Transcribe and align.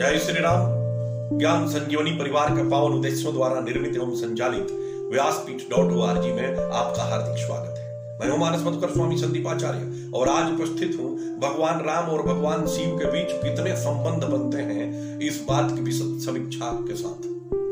जय 0.00 0.18
श्री 0.18 0.40
राम। 0.40 1.38
ज्ञान 1.38 1.66
संजीवनी 1.68 2.10
परिवार 2.10 2.50
के 2.50 2.62
पावन 2.70 2.92
उद्देश्यों 2.92 3.32
द्वारा 3.34 3.60
निर्मित 3.60 3.96
एवं 3.96 4.14
संचालित 4.16 4.70
व्यासपीठ 5.12 5.60
डॉट 5.70 5.90
ओ 5.92 6.06
में 6.36 6.70
आपका 6.72 7.02
हार्दिक 7.02 7.44
स्वागत 7.44 7.78
है। 7.78 8.18
मैं 8.20 8.28
हूँ 8.28 8.38
मानस 8.38 8.62
मधुकर 8.66 8.90
स्वामी 8.90 9.18
संदीपाचार्य 9.18 10.10
और 10.14 10.28
आज 10.28 10.52
उपस्थित 10.52 10.96
हूँ 11.00 11.10
भगवान 11.40 11.80
राम 11.80 12.08
और 12.08 12.22
भगवान 12.22 12.66
शिव 12.66 12.96
के 12.98 13.10
बीच 13.12 13.32
कितने 13.42 13.76
संबंध 13.76 14.24
बनते 14.24 14.62
हैं 14.62 15.18
इस 15.18 15.44
बात 15.48 15.74
की 15.74 15.82
विशद 15.82 16.18
समीक्षा 16.26 16.70
के 16.88 16.96
साथ। 16.96 17.28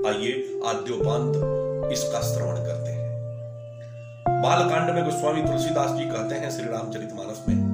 आइए 0.08 0.60
आद्योपांत 0.66 1.92
इसका 1.92 2.20
श्रवण 2.34 2.64
करते 2.66 2.90
हैं। 2.90 4.42
बालकांड 4.42 4.94
में 4.94 5.04
गोस्वामी 5.04 5.42
तुलसीदास 5.42 5.90
जी 5.90 6.04
कहते 6.04 6.34
हैं 6.34 6.50
श्री 6.50 6.68
रामचरित 6.68 7.12
मानस 7.14 7.44
में 7.48 7.67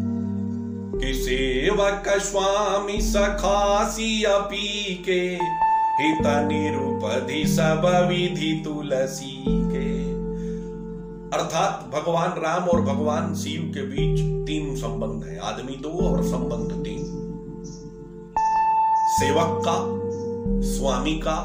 सेवक 1.02 2.04
स्वामी 2.08 3.00
सखासी 3.00 4.24
पी 4.28 4.94
के 4.94 5.38
हित 6.02 6.26
निरुपधि 6.26 7.44
सब 7.46 8.06
विधि 8.08 8.62
तुलसी 8.64 9.44
के। 9.48 10.12
अर्थात 11.38 11.90
भगवान 11.94 12.30
राम 12.30 12.68
और 12.68 12.80
भगवान 12.80 13.34
शिव 13.34 13.72
के 13.74 13.82
बीच 13.82 14.46
तीन 14.46 14.76
संबंध 14.76 15.24
है। 15.24 15.38
आदमी 15.38 15.76
दो 15.76 15.88
और 15.88 16.22
संबंध 16.22 16.84
तीन। 16.84 17.20
सेवक 19.08 19.62
का, 19.68 19.76
स्वामी 20.62 21.18
का 21.18 21.36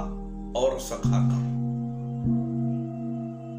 और 0.55 0.79
सखा 0.79 1.29
का। 1.31 1.49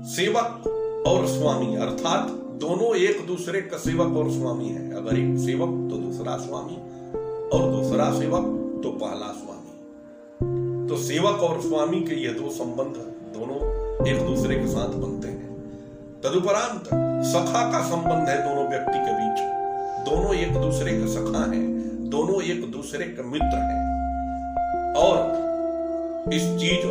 सेवक 0.05 0.65
और 1.07 1.27
स्वामी, 1.27 1.77
अर्थात 1.77 2.37
दोनों 2.61 2.97
एक 2.97 3.27
दूसरे 3.27 3.61
का 3.61 3.77
सेवक 3.77 4.17
और 4.17 4.31
स्वामी 4.31 4.69
है। 4.69 4.97
अगर 4.97 5.19
एक 5.19 5.39
सेवक 5.39 5.69
तो 5.91 5.97
दूसरा 5.97 6.37
स्वामी, 6.37 6.75
और 7.49 7.71
दूसरा 7.71 8.11
सेवक 8.19 8.43
तो 8.83 8.91
पहला 8.91 9.33
स्वामी। 9.33 10.89
तो 10.89 10.97
सेवक 10.97 11.43
और 11.43 11.61
स्वामी 11.61 12.01
के 12.01 12.15
ये 12.15 12.29
दो 12.29 12.51
संबंध 12.51 12.95
दोनों 13.37 14.09
एक 14.09 14.27
दूसरे 14.27 14.55
के 14.55 14.67
साथ 14.67 14.89
बनते 14.89 15.29
हैं। 15.29 15.49
तदुपरांत 16.21 16.85
सखा 17.27 17.73
का 17.73 17.83
संबंध 17.85 18.29
है 18.29 18.39
दोनों 18.49 18.69
व्यक्ति 18.71 18.99
के 18.99 19.13
बीच। 19.13 19.41
दोनों 20.11 20.35
एक 20.35 20.53
दूसरे 20.53 20.93
के 20.93 21.09
सखा 21.09 21.45
हैं, 21.51 21.67
दोनों 22.11 22.43
एक 22.43 22.71
दूसरे 22.73 23.05
के 23.05 23.23
मित्र 23.23 23.57
हैं। 23.57 24.95
और 24.95 25.19
इस 26.33 26.43
चीज़ 26.43 26.83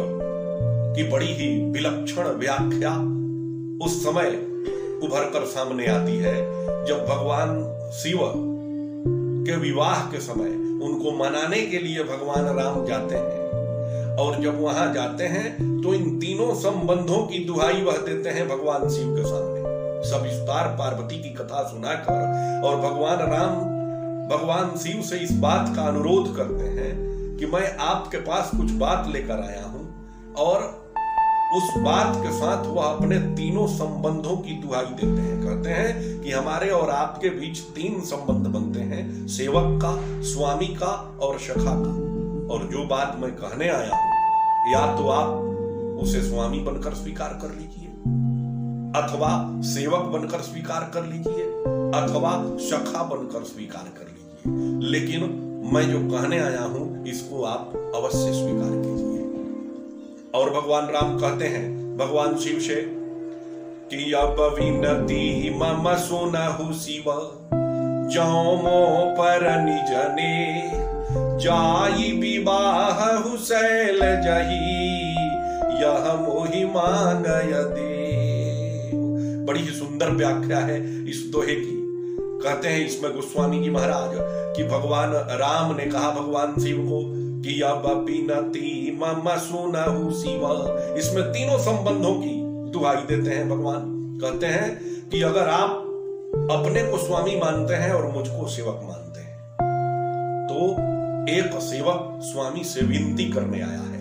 की 0.95 1.09
बड़ी 1.09 1.33
ही 1.33 1.71
विलक्षण 1.71 2.23
व्याख्या 2.23 2.93
उस 3.85 4.03
समय 4.03 4.48
उभर 5.03 5.29
कर 5.29 5.45
सामने 5.47 5.87
आती 5.87 6.17
है। 6.17 6.35
जब 6.85 7.05
भगवान 7.09 7.59
शिव 7.93 8.19
के 9.45 9.55
विवाह 9.57 10.01
के 10.11 10.19
समय 10.21 10.49
उनको 10.85 11.11
मनाने 11.17 11.61
के 11.61 11.79
लिए 11.79 12.03
भगवान 12.03 12.45
राम 12.57 12.85
जाते 12.85 13.15
हैं 13.15 14.17
और 14.17 14.41
जब 14.41 14.61
वहाँ 14.61 14.93
जाते 14.93 15.23
हैं 15.27 15.81
तो 15.81 15.93
इन 15.93 16.19
तीनों 16.19 16.53
संबंधों 16.55 17.25
की 17.27 17.43
दुहाई 17.45 17.81
वह 17.81 17.97
देते 18.05 18.29
हैं 18.29 18.47
भगवान 18.47 18.89
शिव 18.89 19.15
के 19.15 19.23
सामने। 19.23 19.57
सब 20.09 20.21
विस्तार 20.23 20.67
पार्वती 20.79 21.21
की 21.23 21.29
कथा 21.29 21.63
सुनाकर 21.63 22.61
और 22.65 22.75
भगवान 22.77 23.17
राम, 23.31 23.55
भगवान 24.29 24.77
शिव 24.77 25.01
से 25.01 25.17
इस 25.17 25.31
बात 25.39 25.75
का 25.75 25.81
अनुरोध 25.83 26.35
करते 26.35 26.69
हैं 26.71 26.91
कि 27.37 27.45
मैं 27.45 27.75
आपके 27.83 28.17
पास 28.21 28.51
कुछ 28.51 28.71
बात 28.79 29.07
लेकर 29.07 29.43
आया 29.43 29.63
हूँ 29.65 30.35
और 30.37 30.88
उस 31.49 31.69
बात 31.77 32.15
के 32.15 32.31
साथ 32.31 32.65
वह 32.65 32.83
अपने 32.83 33.19
तीनों 33.35 33.65
संबंधों 33.67 34.35
की 34.37 34.53
दुहाई 34.53 34.85
देते 34.85 35.21
हैं। 35.21 35.37
कहते 35.41 35.69
हैं 35.69 36.21
कि 36.21 36.31
हमारे 36.31 36.69
और 36.69 36.89
आपके 36.89 37.29
बीच 37.29 37.59
तीन 37.75 37.99
संबंध 38.01 38.47
बनते 38.47 38.79
हैं, 38.81 39.27
सेवक 39.27 39.79
का, 39.81 39.93
स्वामी 40.23 40.67
का 40.75 40.91
और 41.21 41.39
शखा 41.39 41.73
का। 41.75 41.93
और 42.53 42.67
जो 42.71 42.85
बात 42.87 43.17
मैं 43.19 43.31
कहने 43.31 43.69
आया 43.69 43.95
हूँ, 43.95 44.73
या 44.73 44.85
तो 44.97 45.09
आप 45.09 45.97
उसे 46.03 46.21
स्वामी 46.21 46.59
बनकर 46.59 46.93
स्वीकार 46.93 47.39
कर 47.41 47.49
लीजिए, 47.49 47.87
अथवा 48.95 49.61
सेवक 49.63 50.05
बनकर 50.13 50.41
स्वीकार 50.41 50.89
कर 50.93 51.05
लीजिए, 51.05 51.43
अथवा 51.95 52.31
शखा 52.59 53.03
बनकर 53.05 53.43
स्वीकार 53.43 53.91
कर 53.97 54.07
लीजिए। 54.07 54.89
लेकिन 54.89 55.21
मैं 55.73 55.83
जो 55.91 55.99
कहने 56.09 56.39
आया 56.39 56.63
हूँ, 56.63 57.05
इसको 57.07 57.43
आप 57.43 57.73
अवश्य 57.95 58.31
स्वीकार 58.33 58.78
और 60.35 60.49
भगवान 60.49 60.85
राम 60.85 61.17
कहते 61.19 61.45
हैं, 61.45 61.97
भगवान 61.97 62.37
शिव 62.37 62.59
से 62.59 62.75
कि 63.91 65.49
मम 65.49 65.95
सुनहु 65.95 66.73
शिव 66.73 67.03
जौमो 68.13 69.05
पर 69.19 69.45
निजने 69.61 70.35
जाई 71.37 72.11
विवाह 72.11 73.05
हुसैल 73.17 73.99
जही, 73.99 75.15
यह 75.81 76.13
मोहि 76.19 76.63
दे 77.65 77.97
बड़ी 79.45 79.59
ही 79.59 79.71
सुंदर 79.71 80.09
व्याख्या 80.09 80.59
है 80.59 80.79
इस 81.09 81.23
दोहे 81.31 81.55
की। 81.55 81.77
कहते 82.43 82.67
हैं 82.67 82.85
इसमें 82.85 83.11
गोस्वामी 83.15 83.59
जी 83.59 83.69
महाराज 83.69 84.11
कि 84.57 84.63
भगवान 84.63 85.11
राम 85.13 85.75
ने 85.75 85.85
कहा, 85.85 86.11
भगवान 86.11 86.53
शिव 86.61 86.77
को 86.77 87.18
बिनती 87.51 88.99
मम 89.01 89.29
सुनहु 89.37 90.11
शिव 90.11 90.41
इसमें 90.97 91.23
तीनों 91.23 91.57
संबंधों 91.57 92.13
की 92.13 92.41
दुहाई 92.71 92.95
देते 92.95 93.29
हैं 93.29 93.49
भगवान। 93.49 94.19
कहते 94.21 94.45
हैं 94.45 94.79
कि 95.09 95.21
अगर 95.21 95.47
आप 95.47 95.69
अपने 96.51 96.83
को 96.83 96.97
स्वामी 96.97 97.35
मानते 97.35 97.73
हैं 97.73 97.91
और 97.91 98.11
मुझको 98.11 98.47
सेवक 98.47 98.81
मानते 98.83 99.19
हैं 99.19 99.37
तो 100.47 100.71
एक 101.31 101.61
सेवक 101.61 102.19
स्वामी 102.23 102.63
से 102.63 102.81
विनती 102.81 103.25
करने 103.25 103.61
आया 103.61 103.79
है। 103.79 103.99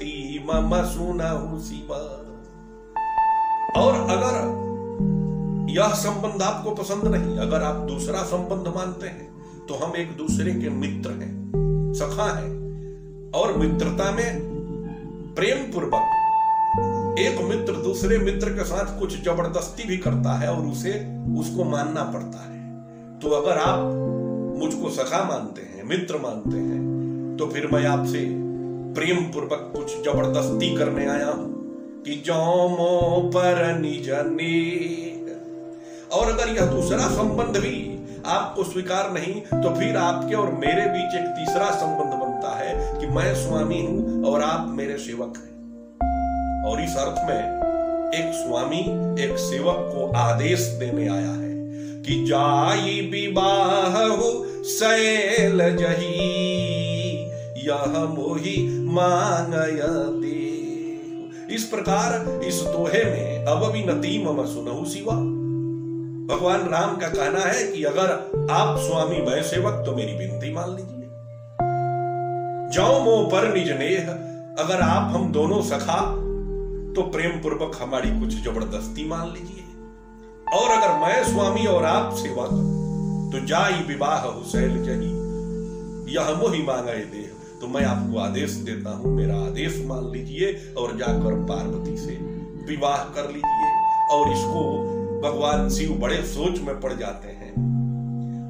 कि 0.00 0.44
मम 0.46 0.84
सुनहु 0.84 1.58
शिव 1.60 1.92
और 3.82 3.94
अगर 4.10 4.34
यह 5.70 5.88
संबंध 5.88 6.42
आपको 6.42 6.70
पसंद 6.70 7.04
नहीं, 7.04 7.38
अगर 7.38 7.62
आप 7.62 7.76
दूसरा 7.76 8.22
संबंध 8.22 8.74
मानते 8.74 9.06
हैं 9.06 9.28
तो 9.66 9.74
हम 9.74 9.96
एक 9.96 10.16
दूसरे 10.16 10.54
के 10.54 10.68
मित्र 10.68 11.10
हैं। 11.10 11.48
सखा 11.94 12.38
है 12.38 12.50
और 13.30 13.56
मित्रता 13.56 14.12
में 14.12 14.40
प्रेम 15.34 15.72
पूर्वक 15.72 16.14
एक 17.18 17.40
मित्र 17.40 17.72
दूसरे 17.72 18.18
मित्र 18.18 18.48
के 18.48 18.64
साथ 18.64 19.00
कुछ 19.00 19.24
ज़बरदस्ती 19.24 19.84
भी 19.84 19.96
करता 19.96 20.32
है 20.32 20.56
और 20.56 20.66
उसे, 20.66 20.90
उसको 21.40 21.64
मानना 21.64 22.02
पड़ता 22.02 22.38
है। 22.38 22.58
तो 23.18 23.30
अगर 23.30 23.58
आप 23.58 23.78
मुझको 24.58 24.90
सखा 24.90 25.24
मानते 25.24 25.62
हैं, 25.62 25.84
मित्र 25.84 26.16
मानते 26.16 26.56
हैं 26.56 26.78
तो 27.38 27.46
फिर 27.46 27.68
मैं 27.72 27.86
आपसे 27.86 28.28
प्रेम 28.94 29.16
पूर्वक 29.16 29.72
कुछ 29.76 30.04
ज़बरदस्ती 30.04 30.76
करने 30.76 31.06
आया 31.06 31.26
हूँ 31.26 31.58
कि 32.04 32.22
जौमो 32.26 33.30
पर 33.36 33.68
और 36.12 36.32
अगर 36.32 36.48
यह 36.48 36.66
दूसरा 36.66 36.98
संबंध 36.98 37.56
भी 37.56 37.97
आपको 38.28 38.64
स्वीकार 38.64 39.10
नहीं 39.12 39.34
तो 39.52 39.74
फिर 39.74 39.96
आपके 39.96 40.34
और 40.34 40.52
मेरे 40.54 40.86
बीच 40.86 41.14
एक 41.14 41.28
तीसरा 41.36 41.70
संबंध 41.70 42.12
बनता 42.14 42.54
है 42.56 42.74
कि 43.00 43.06
मैं 43.06 43.34
स्वामी 43.34 43.80
हूँ 43.82 44.24
और 44.24 44.42
आप 44.42 44.66
मेरे 44.70 44.96
सेवक 44.98 45.36
हैं। 45.36 45.46
और 46.64 46.82
इस 46.82 46.96
अर्थ 46.96 47.18
में 47.28 47.58
एक 48.14 48.32
स्वामी, 48.34 48.80
एक 49.24 49.36
सेवक 49.38 49.78
को 49.94 50.10
आदेश 50.16 50.60
देने 50.80 51.08
आया 51.08 51.32
है 51.32 51.52
कि 52.02 52.24
जाई 52.26 53.00
विवाह 53.12 53.98
हो 54.06 54.30
सैल 54.68 55.58
जही, 55.76 56.18
यह 57.66 57.98
मोही 58.08 58.56
मांगय 58.84 59.82
दे 60.20 61.54
इस 61.54 61.64
प्रकार 61.64 62.42
इस 62.44 62.60
दोहे 62.62 63.04
में 63.04 63.44
अब 63.44 63.70
भी 63.72 63.84
नती 63.84 64.18
मम 64.24 64.44
सुनहु 64.46 64.84
सिवा। 64.84 65.14
भगवान 66.28 66.66
राम 66.68 66.96
का 66.96 67.08
कहना 67.08 67.40
है 67.40 67.62
कि 67.66 67.82
अगर 67.84 68.10
आप 68.52 68.78
स्वामी 68.78 69.20
मैं 69.22 69.42
सेवक 69.42 69.82
तो 69.86 69.94
मेरी 69.96 70.16
विनती 70.16 70.52
मान 70.52 70.70
लीजिए। 70.70 71.06
जाओ 72.72 72.98
मो 73.04 73.14
पर 73.32 73.46
निज 73.54 73.70
नेह, 73.72 74.10
अगर 74.58 74.80
आप 74.80 75.14
हम 75.14 75.30
दोनों 75.32 75.60
सखा 75.62 76.00
तो 76.94 77.02
प्रेम 77.12 77.38
पूर्वक 77.42 77.78
हमारी 77.82 78.10
कुछ 78.20 78.34
ज़बरदस्ती 78.44 79.08
मान 79.08 79.26
लीजिए। 79.28 79.64
और 80.54 80.70
अगर 80.70 80.92
मैं 80.98 81.22
स्वामी 81.24 81.64
और 81.66 81.84
आप 81.84 82.12
सेवक 82.16 82.52
तो 83.32 83.44
जाई 83.46 83.82
विवाह 83.88 84.20
हुसैल 84.20 84.76
जही 84.84 85.10
यह 86.14 86.30
मोही 86.34 86.62
मांगे 86.62 86.98
दे 87.06 87.22
तो 87.60 87.68
मैं 87.68 87.84
आपको 87.84 88.18
आदेश 88.18 88.50
देता 88.68 88.90
हूँ, 88.90 89.14
मेरा 89.16 89.36
आदेश 89.46 89.82
मान 89.86 90.04
लीजिए, 90.12 90.52
और 90.78 90.96
जाकर 90.96 91.42
पार्वती 91.46 91.96
से 91.96 92.18
विवाह 92.68 93.04
कर 93.16 93.30
लीजिए। 93.30 93.72
और 94.12 94.32
इसको 94.32 94.62
भगवान 95.20 95.68
शिव 95.70 95.92
बड़े 96.00 96.16
सोच 96.26 96.60
में 96.60 96.80
पड़ 96.80 96.92
जाते 96.92 97.28
हैं 97.28 97.52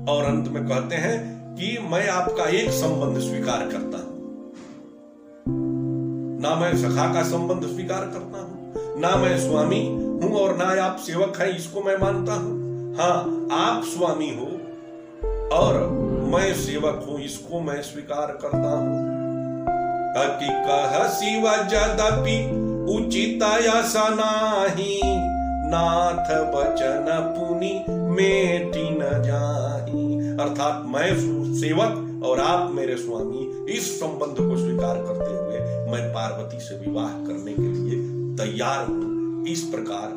और 0.08 0.24
अंत 0.24 0.48
में 0.48 0.62
कहते 0.66 0.96
हैं 0.96 1.16
कि 1.54 1.76
मैं 1.90 2.08
आपका 2.08 2.44
एक 2.58 2.70
संबंध 2.70 3.18
स्वीकार 3.20 3.62
करता 3.68 3.98
हूँ। 3.98 4.16
ना 6.42 6.54
मैं 6.54 6.76
सखा 6.76 7.12
का 7.14 7.22
संबंध 7.22 7.66
स्वीकार 7.66 8.04
करता 8.06 8.40
हूँ, 8.40 9.00
ना 9.00 9.14
मैं 9.16 9.38
स्वामी 9.38 9.80
हूँ 9.86 10.32
और 10.34 10.56
ना 10.56 10.64
आप 10.84 10.96
सेवक 10.98 11.40
हैं, 11.40 11.48
इसको 11.56 11.82
मैं 11.82 11.96
मानता 11.96 12.34
हूँ। 12.34 12.96
हाँ 12.96 13.48
आप 13.52 13.84
स्वामी 13.84 14.30
हो 14.30 14.46
और 15.56 15.80
मैं 16.32 16.52
सेवक 16.56 17.04
हूँ, 17.08 17.20
इसको 17.20 17.60
मैं 17.60 17.80
स्वीकार 17.82 18.38
करता 18.42 18.76
हूँ। 18.78 19.16
कह 20.16 21.08
शिव 21.08 21.44
जदपि 21.70 22.38
उचित 22.94 23.42
ऐसा 23.42 24.08
नाही 24.10 25.00
नाथ 25.68 26.30
बचन 26.52 27.06
पुनि 27.36 27.72
मेटी 27.88 28.88
न 28.90 29.22
जाही। 29.22 30.06
अर्थात 30.38 30.84
मैं 30.86 31.08
सेवक 31.54 32.24
और 32.24 32.40
आप 32.40 32.70
मेरे 32.70 32.96
स्वामी, 32.96 33.72
इस 33.72 33.98
संबंध 34.00 34.36
को 34.38 34.56
स्वीकार 34.58 34.96
करते 34.98 35.30
हुए 35.32 35.58
मैं 35.90 36.08
पार्वती 36.10 36.60
से 36.60 36.78
विवाह 36.78 37.10
करने 37.26 37.52
के 37.52 37.68
लिए 37.72 37.98
तैयार 38.36 38.86
हूँ। 38.86 39.46
इस 39.48 39.62
प्रकार 39.64 40.08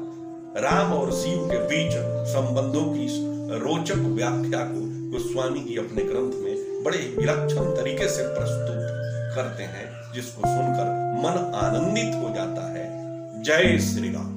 राम 0.61 0.93
और 0.93 1.11
शिव 1.11 1.47
के 1.51 1.59
बीच 1.65 1.93
संबंधों 2.29 2.85
की 2.87 3.07
रोचक 3.59 4.07
व्याख्या 4.15 4.59
को 4.65 4.81
गोस्वामी 5.11 5.59
जी 5.59 5.77
अपने 5.77 6.03
ग्रंथ 6.03 6.43
में 6.43 6.83
बड़े 6.83 6.99
विलक्षण 7.17 7.71
तरीके 7.75 8.07
से 8.07 8.23
प्रस्तुत 8.27 8.79
करते 9.35 9.63
हैं, 9.63 9.87
जिसको 10.13 10.41
सुनकर 10.47 10.87
मन 11.17 11.35
आनंदित 11.55 12.15
हो 12.15 12.35
जाता 12.35 12.67
है। 12.73 12.89
जय 13.43 13.77
श्री 13.79 14.13
राम। 14.13 14.30